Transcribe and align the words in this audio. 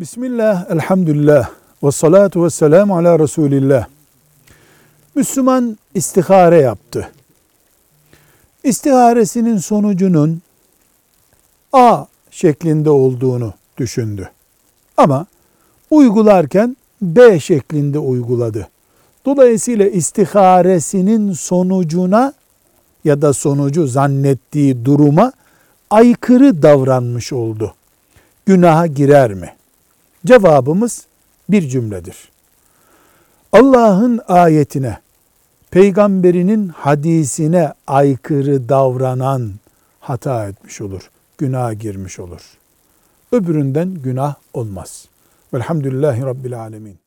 Bismillah, 0.00 0.70
elhamdülillah, 0.70 1.50
ve 1.82 1.90
salatu 1.90 2.44
ve 2.44 2.50
selamu 2.50 2.96
ala 2.96 3.18
Resulillah. 3.18 3.86
Müslüman 5.14 5.78
istihare 5.94 6.56
yaptı. 6.60 7.10
İstiharesinin 8.64 9.56
sonucunun 9.56 10.42
A 11.72 12.04
şeklinde 12.30 12.90
olduğunu 12.90 13.52
düşündü. 13.78 14.30
Ama 14.96 15.26
uygularken 15.90 16.76
B 17.02 17.40
şeklinde 17.40 17.98
uyguladı. 17.98 18.68
Dolayısıyla 19.24 19.86
istiharesinin 19.86 21.32
sonucuna 21.32 22.32
ya 23.04 23.22
da 23.22 23.32
sonucu 23.32 23.86
zannettiği 23.86 24.84
duruma 24.84 25.32
aykırı 25.90 26.62
davranmış 26.62 27.32
oldu. 27.32 27.74
Günaha 28.46 28.94
girer 28.94 29.34
mi? 29.34 29.59
Cevabımız 30.26 31.06
bir 31.48 31.68
cümledir. 31.68 32.30
Allah'ın 33.52 34.20
ayetine, 34.28 34.98
peygamberinin 35.70 36.68
hadisine 36.68 37.72
aykırı 37.86 38.68
davranan 38.68 39.52
hata 40.00 40.48
etmiş 40.48 40.80
olur, 40.80 41.10
günaha 41.38 41.78
girmiş 41.78 42.18
olur. 42.18 42.40
Öbüründen 43.32 43.94
günah 43.94 44.34
olmaz. 44.54 45.08
Velhamdülillahi 45.54 46.22
Rabbil 46.22 46.60
Alemin. 46.60 46.98